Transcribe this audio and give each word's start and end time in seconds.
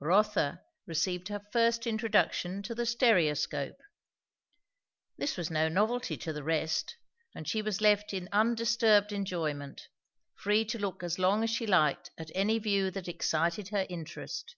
Rotha 0.00 0.60
received 0.84 1.28
her 1.28 1.40
first 1.50 1.86
introduction 1.86 2.62
to 2.64 2.74
the 2.74 2.84
stereoscope. 2.84 3.78
This 5.16 5.38
was 5.38 5.50
no 5.50 5.70
novelty 5.70 6.18
to 6.18 6.32
the 6.34 6.42
rest, 6.44 6.98
and 7.34 7.48
she 7.48 7.62
was 7.62 7.80
left 7.80 8.12
in 8.12 8.28
undisturbed 8.30 9.12
enjoyment; 9.12 9.88
free 10.34 10.66
to 10.66 10.78
look 10.78 11.02
as 11.02 11.18
long 11.18 11.42
as 11.42 11.48
she 11.48 11.66
liked 11.66 12.10
at 12.18 12.30
any 12.34 12.58
view 12.58 12.90
that 12.90 13.08
excited 13.08 13.68
her 13.68 13.86
interest. 13.88 14.56